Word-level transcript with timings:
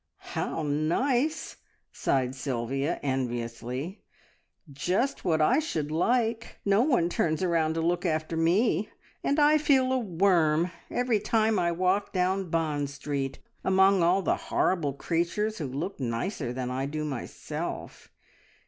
"How 0.33 0.63
nice!" 0.63 1.57
sighed 1.91 2.33
Sylvia 2.33 2.99
enviously. 3.03 4.01
"Just 4.73 5.23
what 5.23 5.41
I 5.43 5.59
should 5.59 5.91
like. 5.91 6.59
No 6.65 6.81
one 6.81 7.07
turns 7.07 7.45
round 7.45 7.75
to 7.75 7.81
look 7.81 8.03
after 8.03 8.35
me, 8.35 8.89
and 9.23 9.37
I 9.39 9.59
feel 9.59 9.93
a 9.93 9.99
worm 9.99 10.71
every 10.89 11.19
time 11.19 11.59
I 11.59 11.71
walk 11.71 12.13
down 12.13 12.49
Bond 12.49 12.89
Street 12.89 13.37
among 13.63 14.01
all 14.01 14.23
the 14.23 14.37
horrible 14.49 14.93
creatures 14.93 15.59
who 15.59 15.67
look 15.67 15.99
nicer 15.99 16.51
than 16.51 16.71
I 16.71 16.87
do 16.87 17.05
myself. 17.05 18.09